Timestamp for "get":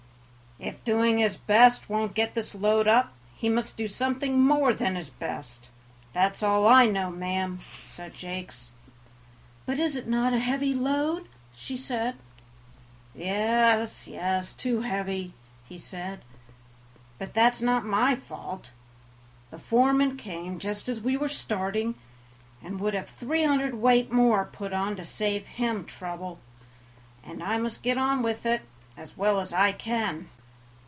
2.13-2.35, 27.81-27.97